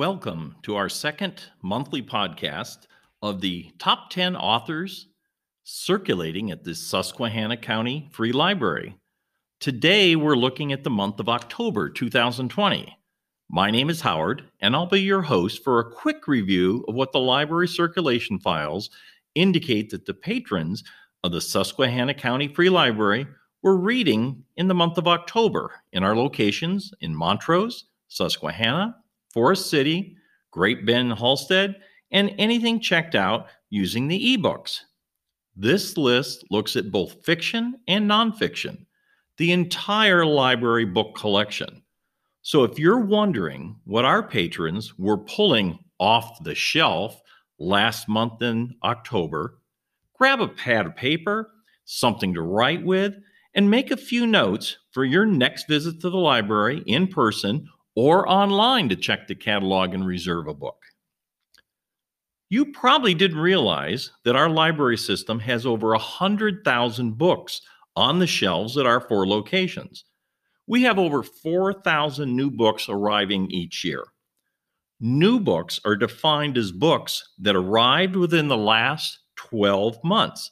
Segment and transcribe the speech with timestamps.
[0.00, 2.86] Welcome to our second monthly podcast
[3.20, 5.08] of the top 10 authors
[5.64, 8.96] circulating at the Susquehanna County Free Library.
[9.60, 12.96] Today, we're looking at the month of October 2020.
[13.50, 17.12] My name is Howard, and I'll be your host for a quick review of what
[17.12, 18.88] the library circulation files
[19.34, 20.82] indicate that the patrons
[21.24, 23.26] of the Susquehanna County Free Library
[23.62, 28.96] were reading in the month of October in our locations in Montrose, Susquehanna,
[29.32, 30.16] Forest City,
[30.50, 31.76] Great Bend Hallstead,
[32.10, 34.80] and anything checked out using the ebooks.
[35.56, 38.86] This list looks at both fiction and nonfiction,
[39.36, 41.82] the entire library book collection.
[42.42, 47.20] So if you're wondering what our patrons were pulling off the shelf
[47.58, 49.58] last month in October,
[50.16, 51.52] grab a pad of paper,
[51.84, 53.14] something to write with,
[53.54, 57.68] and make a few notes for your next visit to the library in person
[58.00, 60.82] or online to check the catalog and reserve a book.
[62.48, 67.60] You probably didn't realize that our library system has over 100,000 books
[67.94, 70.06] on the shelves at our four locations.
[70.66, 74.04] We have over 4,000 new books arriving each year.
[74.98, 80.50] New books are defined as books that arrived within the last 12 months,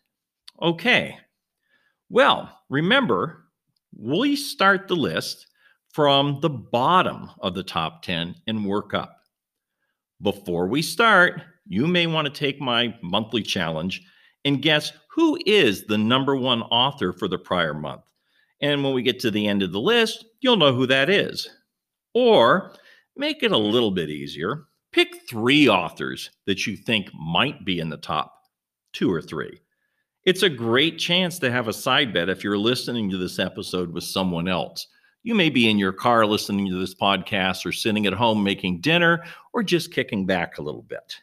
[0.61, 1.17] Okay.
[2.09, 3.45] Well, remember,
[3.95, 5.47] we start the list
[5.91, 9.17] from the bottom of the top 10 and work up.
[10.21, 14.01] Before we start, you may want to take my monthly challenge
[14.45, 18.03] and guess who is the number one author for the prior month.
[18.61, 21.49] And when we get to the end of the list, you'll know who that is.
[22.19, 22.73] Or
[23.15, 24.63] make it a little bit easier.
[24.91, 28.33] Pick three authors that you think might be in the top
[28.91, 29.61] two or three.
[30.25, 33.93] It's a great chance to have a side bet if you're listening to this episode
[33.93, 34.87] with someone else.
[35.21, 38.81] You may be in your car listening to this podcast, or sitting at home making
[38.81, 39.23] dinner,
[39.53, 41.17] or just kicking back a little bit.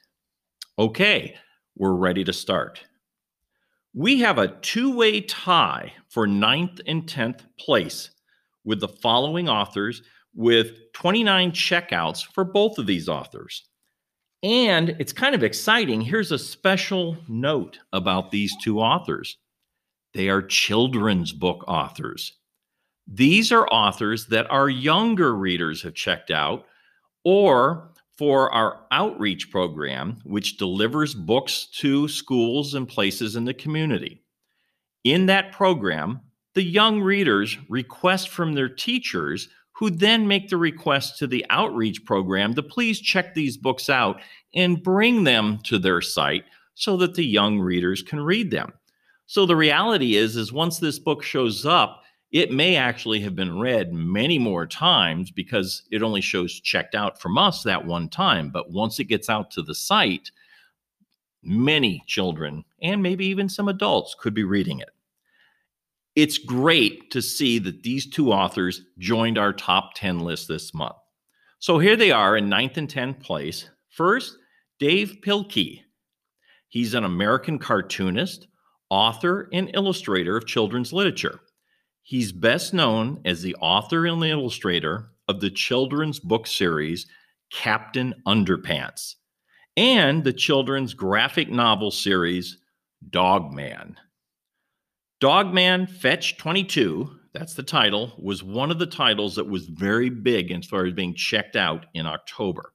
[0.78, 1.34] Okay,
[1.74, 2.84] we're ready to start.
[3.94, 8.10] We have a two way tie for ninth and 10th place
[8.64, 10.00] with the following authors
[10.34, 13.64] with 29 checkouts for both of these authors.
[14.42, 16.00] And it's kind of exciting.
[16.00, 19.38] Here's a special note about these two authors
[20.12, 22.34] they are children's book authors.
[23.06, 26.66] These are authors that our younger readers have checked out,
[27.24, 34.22] or for our outreach program, which delivers books to schools and places in the community.
[35.02, 36.20] In that program,
[36.54, 42.04] the young readers request from their teachers who then make the request to the outreach
[42.04, 44.20] program to please check these books out
[44.54, 46.44] and bring them to their site
[46.74, 48.72] so that the young readers can read them.
[49.26, 53.58] So the reality is is once this book shows up, it may actually have been
[53.58, 58.50] read many more times because it only shows checked out from us that one time,
[58.50, 60.30] but once it gets out to the site,
[61.42, 64.90] many children and maybe even some adults could be reading it
[66.16, 70.96] it's great to see that these two authors joined our top 10 list this month.
[71.58, 73.68] So here they are in ninth and 10th place.
[73.90, 74.36] First,
[74.78, 75.80] Dav Pilkey.
[76.68, 78.46] He's an American cartoonist,
[78.90, 81.40] author and illustrator of children's literature.
[82.02, 87.06] He's best known as the author and illustrator of the children's book series
[87.50, 89.14] Captain Underpants
[89.76, 92.58] and the children's graphic novel series
[93.08, 93.96] Dogman.
[95.24, 100.52] Dogman Fetch 22, that's the title, was one of the titles that was very big
[100.52, 102.74] as far as being checked out in October.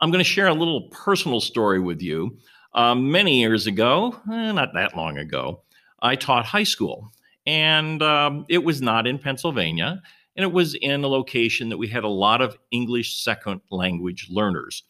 [0.00, 2.38] I'm going to share a little personal story with you.
[2.72, 5.60] Um, many years ago, eh, not that long ago,
[6.00, 7.12] I taught high school,
[7.44, 10.00] and um, it was not in Pennsylvania,
[10.36, 14.28] and it was in a location that we had a lot of English second language
[14.30, 14.84] learners.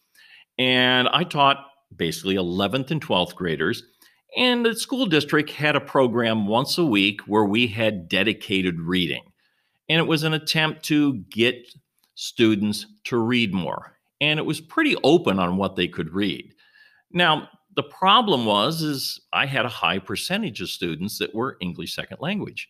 [0.57, 3.83] And I taught basically 11th and 12th graders.
[4.37, 9.25] And the school district had a program once a week where we had dedicated reading.
[9.89, 11.57] And it was an attempt to get
[12.15, 13.97] students to read more.
[14.21, 16.55] And it was pretty open on what they could read.
[17.11, 21.95] Now, the problem was is I had a high percentage of students that were English
[21.95, 22.69] second language.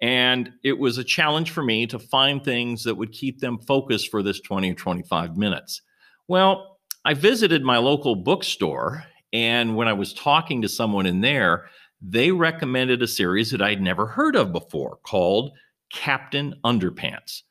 [0.00, 4.10] And it was a challenge for me to find things that would keep them focused
[4.10, 5.82] for this 20 or 25 minutes.
[6.28, 9.04] Well, I visited my local bookstore,
[9.34, 11.66] and when I was talking to someone in there,
[12.00, 15.50] they recommended a series that I'd never heard of before called
[15.92, 17.42] Captain Underpants.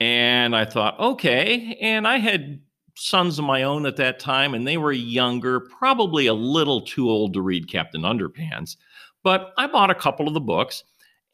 [0.00, 1.76] And I thought, okay.
[1.82, 2.62] And I had
[2.96, 7.10] sons of my own at that time, and they were younger, probably a little too
[7.10, 8.76] old to read Captain Underpants.
[9.22, 10.82] But I bought a couple of the books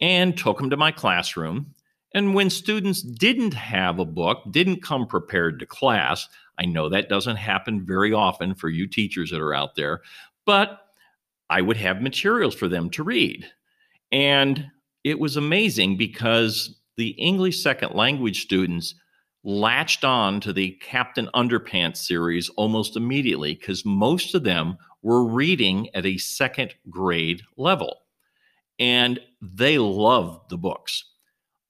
[0.01, 1.73] and took them to my classroom.
[2.15, 7.09] And when students didn't have a book, didn't come prepared to class, I know that
[7.09, 10.03] doesn't happen very often for you teachers that are out there,
[10.47, 10.81] but
[11.51, 13.47] I would have materials for them to read.
[14.13, 14.71] And
[15.03, 18.95] it was amazing because the English second language students
[19.43, 25.89] latched on to the Captain Underpants series almost immediately because most of them were reading
[25.95, 27.99] at a second grade level
[28.79, 31.05] and they loved the books.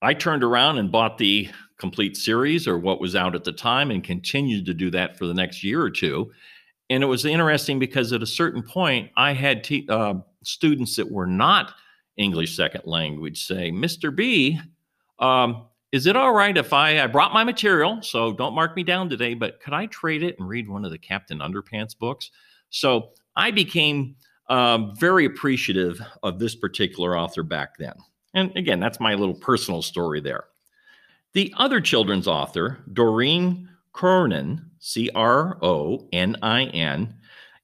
[0.00, 1.48] I turned around and bought the
[1.78, 5.26] complete series or what was out at the time and continued to do that for
[5.26, 6.30] the next year or two.
[6.90, 11.10] And it was interesting because at a certain point, I had te- uh, students that
[11.10, 11.74] were not
[12.16, 14.14] English second language say, Mr.
[14.14, 14.60] B,
[15.18, 18.82] um, is it all right if I, I brought my material, so don't mark me
[18.82, 22.30] down today, but could I trade it and read one of the Captain Underpants books?
[22.70, 24.16] So I became
[24.48, 27.94] um, very appreciative of this particular author back then.
[28.34, 30.44] And again, that's my little personal story there.
[31.34, 37.16] The other children's author, Doreen Cronin, C R O N I N,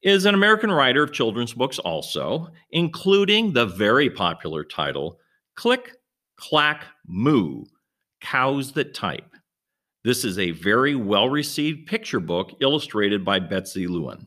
[0.02, 5.20] is an American writer of children's books also, including the very popular title,
[5.54, 5.92] Click,
[6.36, 7.64] Clack, Moo
[8.20, 9.36] Cows That Type.
[10.02, 14.26] This is a very well received picture book illustrated by Betsy Lewin.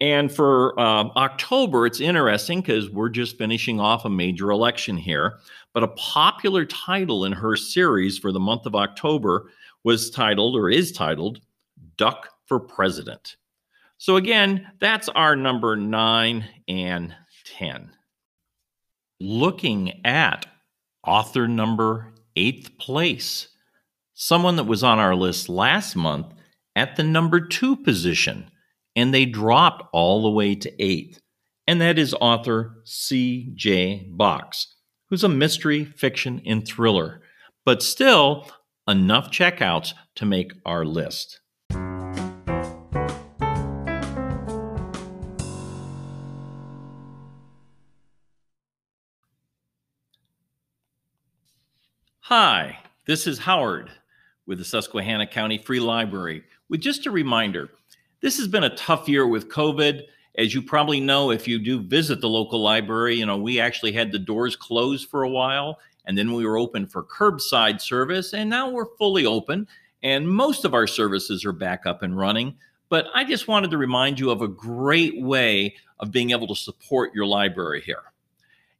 [0.00, 5.38] And for uh, October, it's interesting because we're just finishing off a major election here.
[5.72, 9.50] But a popular title in her series for the month of October
[9.84, 11.40] was titled, or is titled,
[11.96, 13.36] Duck for President.
[13.98, 17.14] So, again, that's our number nine and
[17.58, 17.90] 10.
[19.20, 20.46] Looking at
[21.06, 23.48] author number eighth place.
[24.14, 26.26] Someone that was on our list last month
[26.76, 28.50] at the number two position,
[28.96, 31.20] and they dropped all the way to eighth.
[31.66, 34.08] And that is author C.J.
[34.10, 34.74] Box,
[35.08, 37.22] who's a mystery, fiction, and thriller,
[37.64, 38.50] but still
[38.86, 41.40] enough checkouts to make our list.
[52.28, 53.90] Hi, this is Howard
[54.46, 57.70] with the Susquehanna County Free Library with just a reminder.
[58.24, 60.00] This has been a tough year with COVID.
[60.38, 63.92] As you probably know, if you do visit the local library, you know, we actually
[63.92, 68.32] had the doors closed for a while and then we were open for curbside service
[68.32, 69.68] and now we're fully open
[70.02, 72.54] and most of our services are back up and running.
[72.88, 76.56] But I just wanted to remind you of a great way of being able to
[76.56, 78.04] support your library here.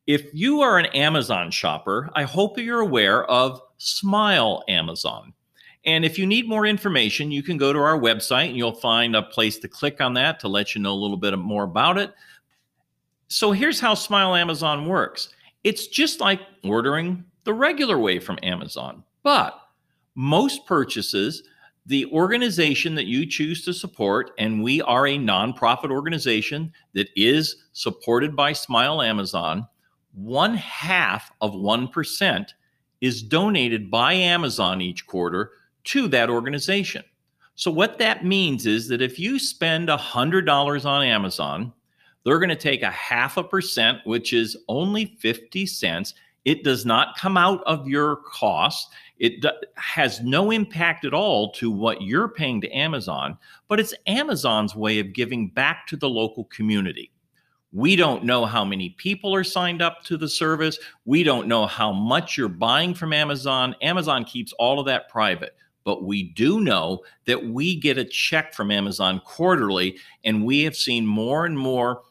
[0.06, 5.34] If you are an Amazon shopper, I hope you're aware of Smile Amazon.
[5.86, 9.14] And if you need more information, you can go to our website and you'll find
[9.14, 11.98] a place to click on that to let you know a little bit more about
[11.98, 12.12] it.
[13.28, 15.30] So here's how Smile Amazon works
[15.62, 19.58] it's just like ordering the regular way from Amazon, but
[20.14, 21.42] most purchases,
[21.86, 27.56] the organization that you choose to support, and we are a nonprofit organization that is
[27.72, 29.66] supported by Smile Amazon,
[30.12, 32.46] one half of 1%
[33.00, 35.50] is donated by Amazon each quarter
[35.84, 37.04] to that organization.
[37.56, 41.72] So, what that means is that if you spend $100 on Amazon,
[42.24, 46.14] they're going to take a half a percent, which is only 50 cents.
[46.44, 48.90] It does not come out of your cost.
[49.18, 49.44] It
[49.76, 53.38] has no impact at all to what you're paying to Amazon,
[53.68, 57.12] but it's Amazon's way of giving back to the local community.
[57.72, 60.78] We don't know how many people are signed up to the service.
[61.04, 63.74] We don't know how much you're buying from Amazon.
[63.82, 65.56] Amazon keeps all of that private.
[65.84, 70.76] But we do know that we get a check from Amazon quarterly, and we have
[70.76, 72.02] seen more and more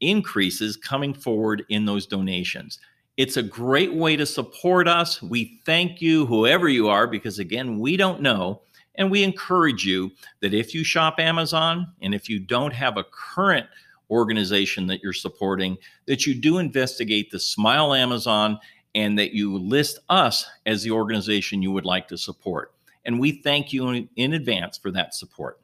[0.00, 2.78] increases coming forward in those donations.
[3.16, 5.22] It's a great way to support us.
[5.22, 8.62] We thank you, whoever you are, because again, we don't know.
[8.96, 13.04] And we encourage you that if you shop Amazon and if you don't have a
[13.04, 13.66] current
[14.10, 18.58] organization that you're supporting, that you do investigate the Smile Amazon
[18.94, 22.72] and that you list us as the organization you would like to support.
[23.06, 25.60] And we thank you in, advance for that support.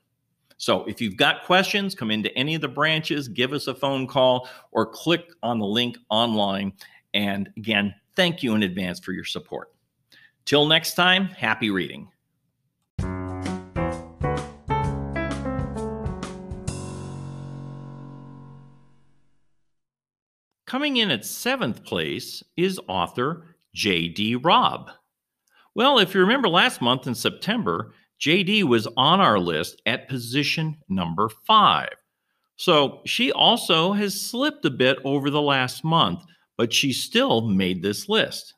[0.56, 4.06] So if you've got questions, come into any of the branches, give us a phone
[4.06, 6.72] call, or click on the link online.
[7.14, 9.72] And again, thank you in advance for your support.
[10.44, 12.08] Till next time, happy reading.
[20.66, 23.44] Coming in at seventh place is author
[23.74, 24.36] J.D.
[24.36, 24.90] Robb.
[25.74, 30.76] Well, if you remember last month in September, JD was on our list at position
[30.88, 31.88] number five.
[32.56, 36.20] So she also has slipped a bit over the last month,
[36.58, 38.54] but she still made this list.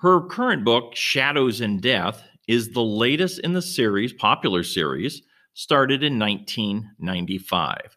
[0.00, 5.22] Her current book, Shadows in Death, is the latest in the series, popular series,
[5.54, 7.96] started in 1995.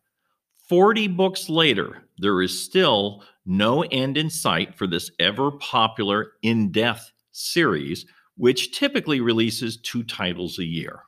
[0.69, 6.71] 40 books later, there is still no end in sight for this ever popular In
[6.71, 8.05] Death series,
[8.37, 11.01] which typically releases two titles a year.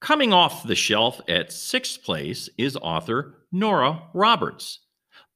[0.00, 4.80] Coming off the shelf at sixth place is author Nora Roberts.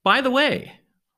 [0.03, 0.73] By the way,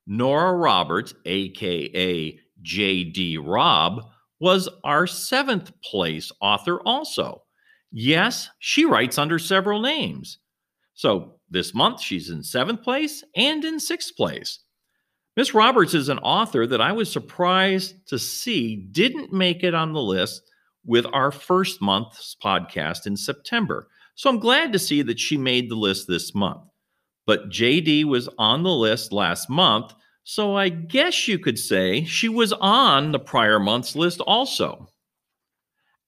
[0.07, 3.39] Nora Roberts, aka J.D.
[3.39, 4.03] Robb,
[4.41, 7.43] was our seventh place author also.
[7.93, 10.39] Yes, she writes under several names.
[10.95, 14.61] So this month, she's in seventh place and in sixth place.
[15.37, 19.93] Miss Roberts is an author that I was surprised to see didn't make it on
[19.93, 20.51] the list
[20.87, 23.87] with our first month's podcast in September.
[24.15, 26.63] So I'm glad to see that she made the list this month.
[27.27, 29.93] But JD was on the list last month,
[30.25, 34.89] so I guess you could say she was on the prior month's list also.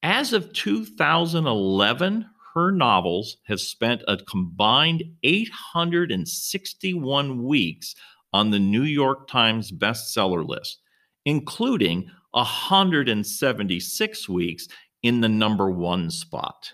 [0.02, 7.94] As of 2011, her novels have spent a combined 861 weeks
[8.32, 10.80] on the New York Times bestseller list,
[11.25, 14.68] including 176 weeks
[15.02, 16.73] in the number one spot.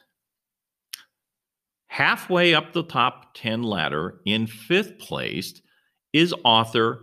[1.87, 5.61] Halfway up the top 10 ladder, in fifth place,
[6.12, 7.02] is author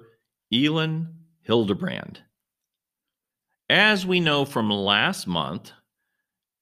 [0.54, 1.14] Elin
[1.48, 2.18] Hilderbrand.
[3.70, 5.72] As we know from last month,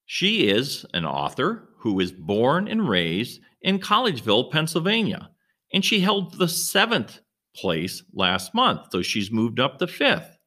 [0.06, 5.30] she is an author who was born and raised in Collegeville, Pennsylvania,
[5.74, 7.20] and she held the seventh
[7.60, 8.88] place last month.
[8.92, 10.38] So she's moved up to fifth.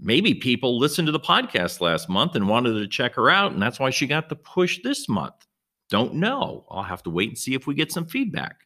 [0.00, 3.62] Maybe people listened to the podcast last month and wanted to check her out, and
[3.62, 5.46] that's why she got the push this month.
[5.88, 6.66] Don't know.
[6.70, 8.56] I'll have to wait and see if we get some feedback.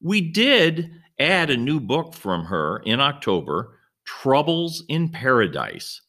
[0.00, 6.02] We did add a new book from her in October Troubles in Paradise.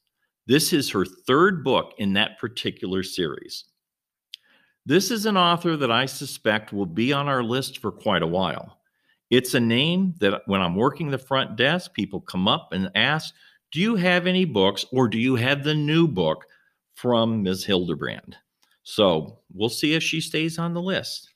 [0.46, 3.66] This is her third book in that particular series.
[4.86, 8.28] This is an author that I suspect will be on our list for quite a
[8.28, 8.77] while.
[9.30, 13.34] It's a name that when I'm working the front desk, people come up and ask,
[13.72, 16.46] Do you have any books or do you have the new book
[16.96, 17.66] from Ms.
[17.66, 18.36] Hilderbrand?
[18.84, 21.34] So we'll see if she stays on the list.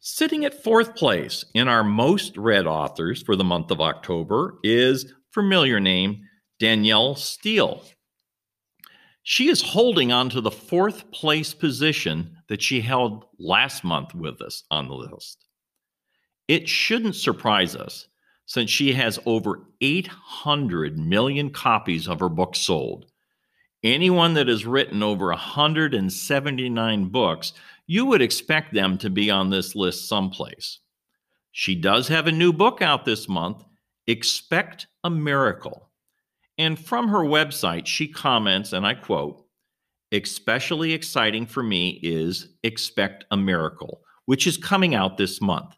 [0.00, 5.12] Sitting at fourth place in our most read authors for the month of October is
[5.30, 6.22] familiar name
[6.58, 7.84] Danielle Steel.
[9.22, 14.42] She is holding on to the fourth place position that she held last month with
[14.42, 15.43] us on the list.
[16.48, 18.08] It shouldn't surprise us
[18.46, 23.06] since she has over 800 million copies of her book sold.
[23.82, 27.52] Anyone that has written over 179 books,
[27.86, 30.80] you would expect them to be on this list someplace.
[31.52, 33.64] She does have a new book out this month,
[34.06, 35.90] Expect a Miracle.
[36.58, 39.44] And from her website, she comments, and I quote,
[40.12, 45.74] especially exciting for me is Expect a Miracle, which is coming out this month.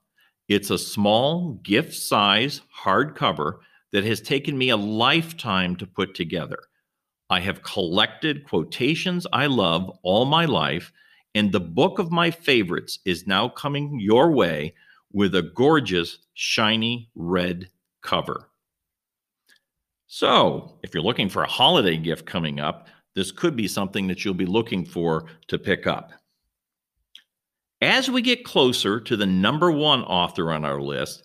[0.49, 3.59] It's a small gift size hardcover
[3.93, 6.59] that has taken me a lifetime to put together.
[7.31, 10.93] I have collected quotations I love all my life,
[11.35, 14.75] And the book of my favorites is now coming your way
[15.13, 17.69] with a gorgeous, shiny red
[18.03, 18.49] cover.
[20.07, 24.25] So, if you're looking for a holiday gift coming up, this could be something that
[24.25, 26.13] you'll be looking for to pick up.
[27.81, 31.25] As we get closer to the number one author on our list,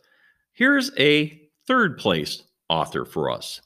[0.51, 3.61] here's a third place author for us.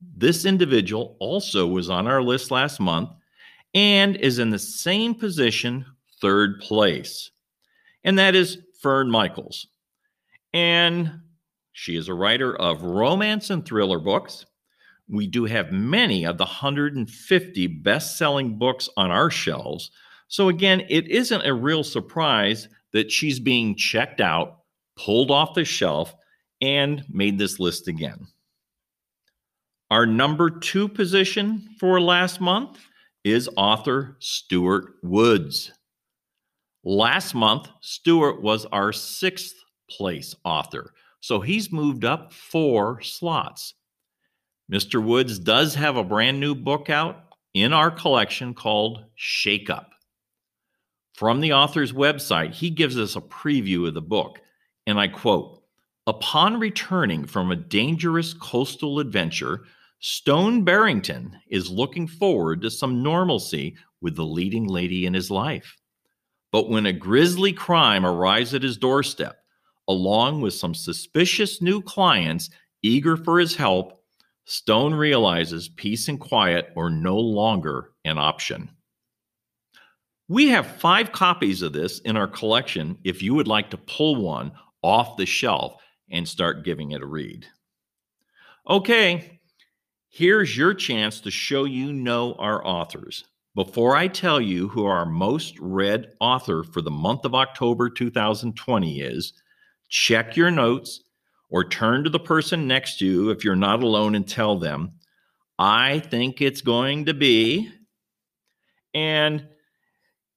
[0.00, 3.10] This individual also was on our list last month
[3.74, 5.84] and is in the same position,
[6.20, 7.30] third place.
[8.04, 9.66] And that is Fern Michaels.
[10.54, 11.20] And
[11.72, 14.46] she is a writer of romance and thriller books.
[15.08, 19.90] We do have many of the 150 best selling books on our shelves.
[20.30, 24.60] So, again, it isn't a real surprise that she's being checked out,
[24.96, 26.14] pulled off the shelf,
[26.62, 28.28] and made this list again.
[29.90, 32.78] Our number two position for last month
[33.24, 35.72] is author Stuart Woods.
[36.84, 39.56] Last month, Stuart was our sixth
[39.90, 43.74] place author, so he's moved up four slots.
[44.72, 45.02] Mr.
[45.02, 49.90] Woods does have a brand new book out in our collection called Shake Up.
[51.14, 54.40] From the author's website, he gives us a preview of the book,
[54.86, 55.62] and I quote
[56.06, 59.64] Upon returning from a dangerous coastal adventure,
[60.00, 65.76] Stone Barrington is looking forward to some normalcy with the leading lady in his life.
[66.52, 69.36] But when a grisly crime arrives at his doorstep,
[69.88, 72.48] along with some suspicious new clients
[72.82, 74.02] eager for his help,
[74.46, 78.70] Stone realizes peace and quiet are no longer an option.
[80.30, 84.14] We have five copies of this in our collection if you would like to pull
[84.14, 87.48] one off the shelf and start giving it a read.
[88.68, 89.40] Okay,
[90.08, 93.24] here's your chance to show you know our authors.
[93.56, 99.00] Before I tell you who our most read author for the month of October 2020
[99.00, 99.32] is,
[99.88, 101.02] check your notes
[101.48, 104.92] or turn to the person next to you if you're not alone and tell them,
[105.58, 107.68] I think it's going to be.
[108.94, 109.48] And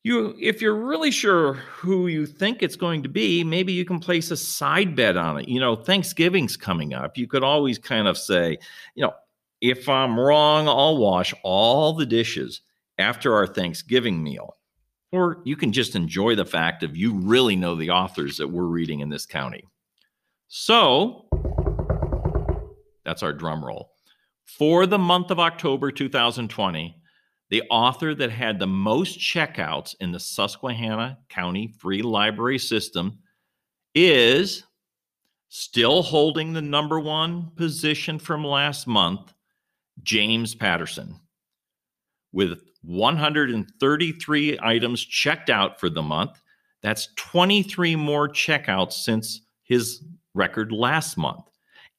[0.04, 4.00] you if you're really sure who you think it's going to be, maybe you can
[4.00, 5.48] place a side bet on it.
[5.48, 7.18] You know, Thanksgiving's coming up.
[7.18, 8.58] You could always kind of say,
[8.96, 9.14] you know,
[9.62, 12.62] if I'm wrong, I'll wash all the dishes
[12.98, 14.58] after our Thanksgiving meal.
[15.14, 18.64] Or you can just enjoy the fact of you really know the authors that we're
[18.64, 19.64] reading in this county.
[20.48, 21.28] So
[23.06, 23.92] that's our drum roll.
[24.44, 27.02] For the month of October 2020,
[27.54, 33.20] the author that had the most checkouts in the Susquehanna County Free Library System
[33.94, 34.64] is
[35.50, 39.36] still holding the number one position from last month,
[40.02, 41.20] James Patterson,
[42.32, 46.42] with 133 items checked out for the month.
[46.82, 51.46] That's 23 more checkouts since his record last month.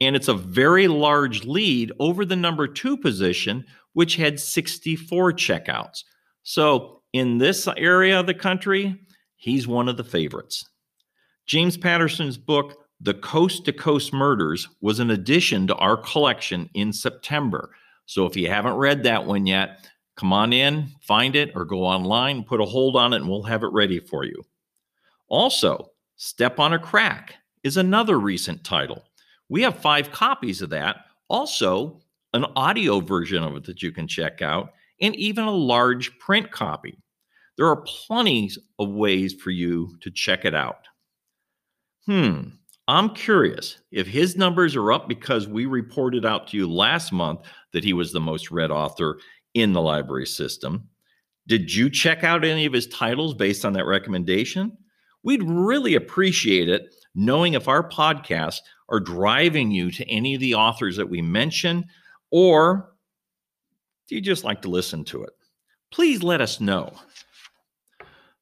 [0.01, 3.65] And it's a very large lead over the number two position,
[3.95, 6.05] which had 64 checkouts.
[6.43, 9.01] So in this area of the country,
[9.37, 10.69] he's one of the favorites.
[11.47, 16.93] James Patterson's book, The Coast to Coast Murders, was an addition to our collection in
[16.93, 17.71] September.
[18.07, 21.85] So if you haven't read that one yet, come on in, find it, or go
[21.85, 24.43] online, put a hold on it, and we'll have it ready for you.
[25.29, 29.05] Also, Step on a Crack is another recent title.
[29.49, 31.07] We have five copies of that.
[31.29, 32.01] Also,
[32.35, 36.51] an audio version of it that you can check out, and even a large print
[36.51, 36.99] copy.
[37.57, 40.87] There are plenty of ways for you to check it out.
[42.07, 42.49] Hmm,
[42.87, 47.41] I'm curious if his numbers are up because we reported out to you last month
[47.73, 49.19] that he was the most read author
[49.55, 50.89] in the library system.
[51.47, 54.77] Did you check out any of his titles based on that recommendation?
[55.23, 60.55] We'd really appreciate it knowing if our podcasts are driving you to any of the
[60.55, 61.85] authors that we mention,
[62.37, 62.97] or
[64.09, 65.31] do you just like to listen to it?
[65.93, 66.93] Please let us know.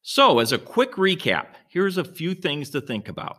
[0.00, 3.36] So, as a quick recap, here's a few things to think about.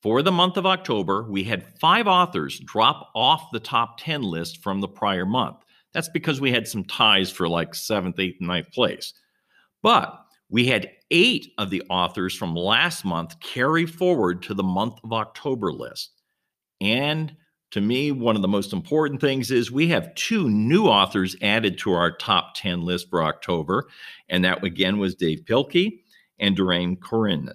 [0.00, 4.62] For the month of October, we had five authors drop off the top 10 list
[4.62, 5.58] from the prior month.
[5.92, 9.12] That's because we had some ties for like seventh, eighth, and ninth place.
[9.82, 14.94] But we had eight of the authors from last month carry forward to the month
[15.04, 16.12] of October list.
[16.80, 17.36] And
[17.70, 21.78] to me, one of the most important things is we have two new authors added
[21.78, 23.88] to our top 10 list for October.
[24.28, 26.00] And that again was Dav Pilkey
[26.38, 27.52] and Doreen Cronin.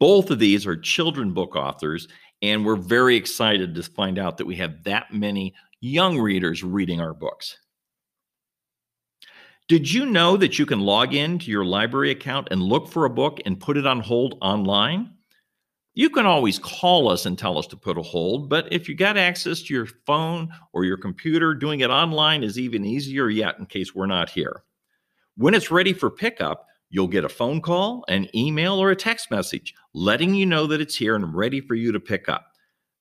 [0.00, 2.08] Both of these are children book authors,
[2.40, 7.00] and we're very excited to find out that we have that many young readers reading
[7.00, 7.58] our books.
[9.66, 13.04] Did you know that you can log in to your library account and look for
[13.04, 15.17] a book and put it on hold online?
[15.98, 18.94] You can always call us and tell us to put a hold, but if you
[18.94, 23.58] got access to your phone or your computer, doing it online is even easier yet
[23.58, 24.62] in case we're not here.
[25.36, 29.32] When it's ready for pickup, you'll get a phone call, an email, or a text
[29.32, 32.52] message letting you know that it's here and ready for you to pick up.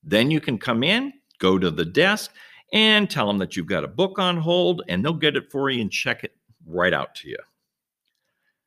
[0.02, 2.32] Then you can come in, go to the desk,
[2.74, 5.70] and tell them that you've got a book on hold, and they'll get it for
[5.70, 6.32] you and check it
[6.66, 7.38] right out to you.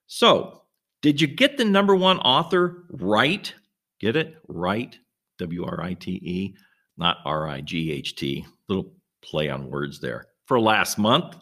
[0.06, 0.62] So,
[1.02, 3.52] did you get the number one author right
[4.00, 4.36] Get it?
[4.48, 4.98] Right.
[5.38, 6.54] W R I T E,
[6.96, 8.46] not R I G H T.
[8.68, 10.26] Little play on words there.
[10.46, 11.36] For last month,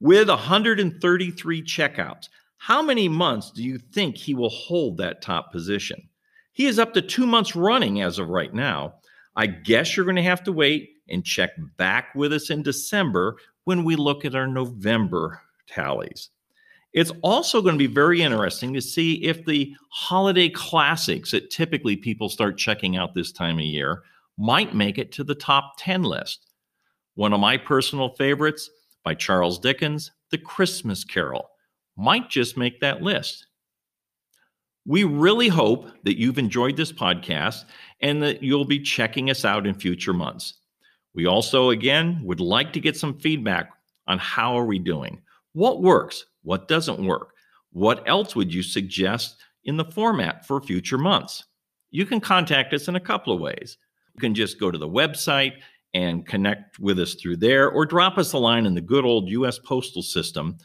[0.00, 6.08] with 133 checkouts, how many months do you think he will hold that top position?
[6.52, 8.94] He is up to two months running as of right now.
[9.36, 13.36] I guess you're going to have to wait and check back with us in December
[13.64, 16.30] when we look at our November tallies.
[16.92, 21.96] It's also going to be very interesting to see if the holiday classics that typically
[21.96, 24.02] people start checking out this time of year
[24.36, 26.46] might make it to the top 10 list.
[27.14, 28.68] One of my personal favorites
[29.04, 31.50] by Charles Dickens, The Christmas Carol,
[31.96, 33.46] might just make that list.
[34.86, 37.64] We really hope that you've enjoyed this podcast
[38.00, 40.54] and that you'll be checking us out in future months.
[41.14, 43.70] We also, again, would like to get some feedback
[44.08, 45.20] on how are we doing?
[45.52, 46.26] What works?
[46.42, 47.32] What doesn't work?
[47.72, 51.44] What else would you suggest in the format for future months?
[51.90, 53.76] You can contact us in a couple of ways.
[54.14, 55.54] You can just go to the website
[55.92, 59.28] and connect with us through there, or drop us a line in the good old
[59.28, 60.56] US postal system.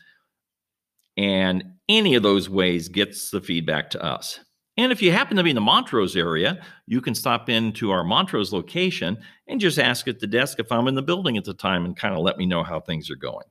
[1.18, 4.40] And any of those ways gets the feedback to us.
[4.78, 8.04] And if you happen to be in the Montrose area, you can stop into our
[8.04, 9.18] Montrose location
[9.48, 11.96] and just ask at the desk if I'm in the building at the time and
[11.96, 13.46] kind of let me know how things are going.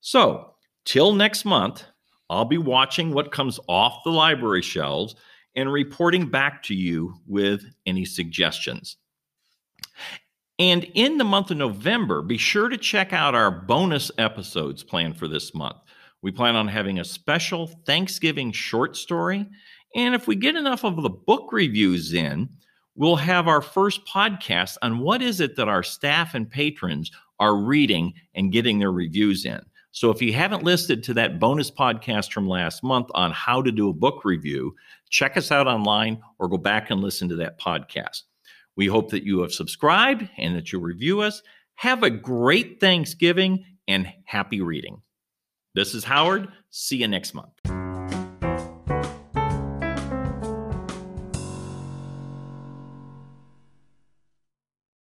[0.00, 0.49] So,
[0.84, 1.84] Till next month,
[2.28, 5.14] I'll be watching what comes off the library shelves
[5.56, 8.96] and reporting back to you with any suggestions.
[10.58, 15.16] And in the month of November, be sure to check out our bonus episodes planned
[15.16, 15.78] for this month.
[16.22, 19.46] We plan on having a special Thanksgiving short story.
[19.96, 22.48] And if we get enough of the book reviews in,
[22.94, 27.56] we'll have our first podcast on what is it that our staff and patrons are
[27.56, 29.60] reading and getting their reviews in.
[29.92, 33.72] So if you haven't listened to that bonus podcast from last month on how to
[33.72, 34.74] do a book review,
[35.08, 38.22] check us out online or go back and listen to that podcast.
[38.76, 41.42] We hope that you have subscribed and that you'll review us.
[41.74, 45.02] Have a great Thanksgiving and happy reading.
[45.74, 46.48] This is Howard.
[46.70, 47.89] See you next month.